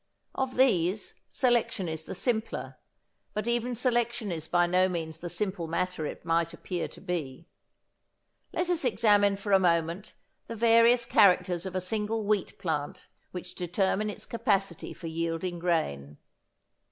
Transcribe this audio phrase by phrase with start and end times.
[0.33, 2.79] Of these selection is the simpler,
[3.35, 7.45] but even selection is by no means the simple matter it might appear to be.
[8.51, 10.15] Let us examine for a moment
[10.47, 16.17] the various characters of a single wheat plant which determine its capacity for yielding grain.